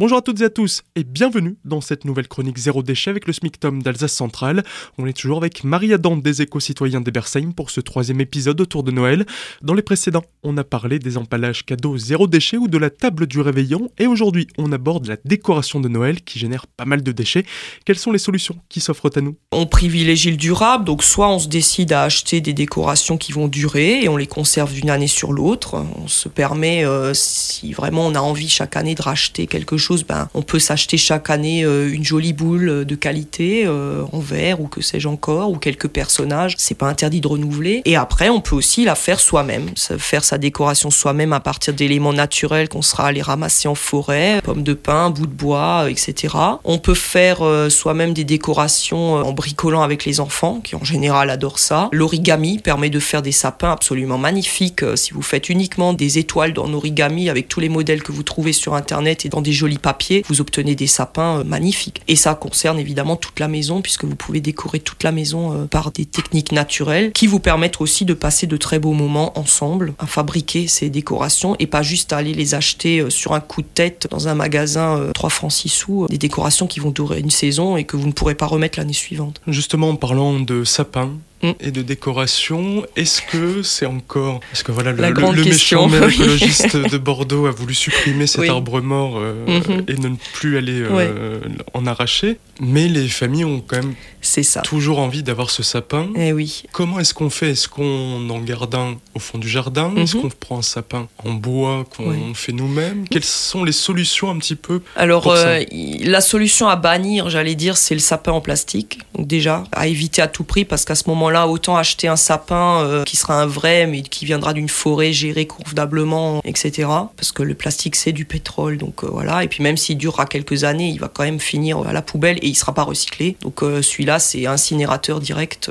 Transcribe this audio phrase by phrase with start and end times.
[0.00, 3.26] Bonjour à toutes et à tous et bienvenue dans cette nouvelle chronique Zéro déchet avec
[3.26, 4.62] le SMICTOM d'Alsace Centrale.
[4.96, 9.26] On est toujours avec Marie-Adam des éco-citoyens d'Ebersheim pour ce troisième épisode autour de Noël.
[9.60, 13.26] Dans les précédents, on a parlé des emballages cadeaux zéro déchet ou de la table
[13.26, 17.12] du réveillon et aujourd'hui on aborde la décoration de Noël qui génère pas mal de
[17.12, 17.44] déchets.
[17.84, 19.36] Quelles sont les solutions qui s'offrent à nous?
[19.52, 23.48] On privilégie le durable, donc soit on se décide à acheter des décorations qui vont
[23.48, 25.84] durer et on les conserve d'une année sur l'autre.
[26.02, 29.89] On se permet, euh, si vraiment on a envie chaque année de racheter quelque chose,
[30.06, 34.60] ben, on peut s'acheter chaque année euh, une jolie boule de qualité euh, en verre
[34.60, 36.54] ou que sais-je encore, ou quelques personnages.
[36.58, 37.82] C'est pas interdit de renouveler.
[37.84, 42.12] Et après, on peut aussi la faire soi-même, faire sa décoration soi-même à partir d'éléments
[42.12, 46.34] naturels qu'on sera allé ramasser en forêt, pommes de pin, bouts de bois, etc.
[46.64, 51.30] On peut faire euh, soi-même des décorations en bricolant avec les enfants, qui en général
[51.30, 51.88] adorent ça.
[51.92, 54.84] L'origami permet de faire des sapins absolument magnifiques.
[54.94, 58.52] Si vous faites uniquement des étoiles dans l'origami avec tous les modèles que vous trouvez
[58.52, 62.02] sur internet et dans des jolis papier, vous obtenez des sapins euh, magnifiques.
[62.08, 65.64] Et ça concerne évidemment toute la maison, puisque vous pouvez décorer toute la maison euh,
[65.66, 69.94] par des techniques naturelles qui vous permettent aussi de passer de très beaux moments ensemble,
[69.98, 73.62] à fabriquer ces décorations et pas juste à aller les acheter euh, sur un coup
[73.62, 77.30] de tête dans un magasin 3 francs 6 sous, des décorations qui vont durer une
[77.30, 79.40] saison et que vous ne pourrez pas remettre l'année suivante.
[79.46, 81.12] Justement, en parlant de sapins,
[81.42, 81.52] Mm.
[81.60, 82.84] et de décoration.
[82.96, 84.40] Est-ce que c'est encore.
[84.52, 89.14] Est-ce que voilà, le, le, méchant écologiste de Bordeaux a voulu supprimer cet arbre mort
[89.16, 89.90] euh, mm-hmm.
[89.90, 91.40] et ne plus aller euh,
[91.72, 92.38] en arracher.
[92.60, 94.60] Mais les familles ont quand même ça.
[94.60, 96.08] toujours envie d'avoir ce sapin.
[96.14, 96.64] Eh oui.
[96.72, 97.52] Comment est-ce qu'on fait?
[97.52, 99.94] Est-ce qu'on en garde un au fond du jardin?
[99.96, 100.20] Est-ce mm-hmm.
[100.20, 103.08] qu'on prend un sapin en bois qu'on fait nous-mêmes?
[103.08, 105.62] Quelles sont les solutions un petit peu Alors, euh,
[106.00, 108.98] la solution à bannir, j'allais dire, c'est le sapin en plastique.
[109.14, 112.16] Donc déjà, à éviter à tout prix parce qu'à ce moment là autant acheter un
[112.16, 116.88] sapin euh, qui sera un vrai, mais qui viendra d'une forêt gérée convenablement, etc.
[117.16, 119.44] Parce que le plastique, c'est du pétrole, donc euh, voilà.
[119.44, 122.38] Et puis même s'il durera quelques années, il va quand même finir à la poubelle
[122.42, 123.36] et il sera pas recyclé.
[123.42, 125.70] Donc euh, celui-là, c'est incinérateur direct.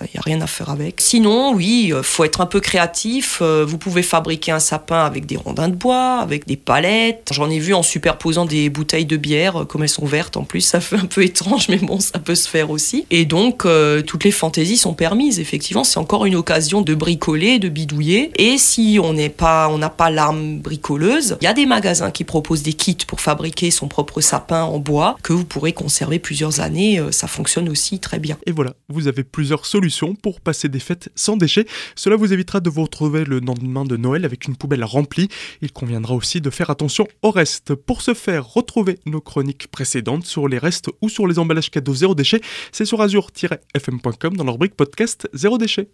[0.00, 1.00] Il n'y a rien à faire avec.
[1.00, 3.40] Sinon, oui, faut être un peu créatif.
[3.40, 7.30] Vous pouvez fabriquer un sapin avec des rondins de bois, avec des palettes.
[7.32, 10.60] J'en ai vu en superposant des bouteilles de bière, comme elles sont vertes en plus.
[10.60, 13.06] Ça fait un peu étrange, mais bon, ça peut se faire aussi.
[13.10, 13.64] Et donc,
[14.06, 15.38] toutes les fantaisies sont permise.
[15.38, 18.32] Effectivement, c'est encore une occasion de bricoler, de bidouiller.
[18.36, 22.10] Et si on n'est pas, on n'a pas l'arme bricoleuse, il y a des magasins
[22.10, 26.18] qui proposent des kits pour fabriquer son propre sapin en bois que vous pourrez conserver
[26.18, 26.98] plusieurs années.
[26.98, 28.36] Euh, ça fonctionne aussi très bien.
[28.46, 31.66] Et voilà, vous avez plusieurs solutions pour passer des fêtes sans déchets.
[31.94, 35.28] Cela vous évitera de vous retrouver le lendemain de Noël avec une poubelle remplie.
[35.62, 37.74] Il conviendra aussi de faire attention au reste.
[37.74, 41.94] Pour ce faire, retrouvez nos chroniques précédentes sur les restes ou sur les emballages cadeaux
[41.94, 42.40] zéro déchet.
[42.72, 45.90] C'est sur azur-fm.com dans leur brique podcast Zéro Déchet.